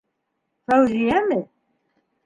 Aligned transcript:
Фәүзиәме? 0.65 1.41